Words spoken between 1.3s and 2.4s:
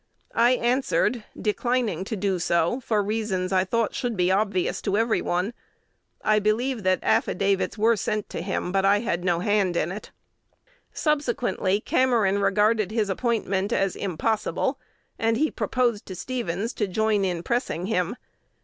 declining to do